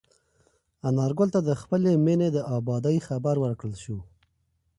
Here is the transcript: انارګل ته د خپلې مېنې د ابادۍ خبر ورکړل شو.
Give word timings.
انارګل 0.87 1.29
ته 1.35 1.39
د 1.47 1.49
خپلې 1.61 1.91
مېنې 2.05 2.27
د 2.31 2.37
ابادۍ 2.57 2.97
خبر 3.07 3.35
ورکړل 3.39 3.75
شو. 3.83 3.97